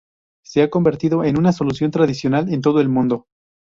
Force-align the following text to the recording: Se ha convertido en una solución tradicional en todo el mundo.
Se 0.43 0.63
ha 0.63 0.69
convertido 0.71 1.23
en 1.23 1.37
una 1.37 1.51
solución 1.51 1.91
tradicional 1.91 2.51
en 2.51 2.61
todo 2.61 2.81
el 2.81 2.89
mundo. 2.89 3.27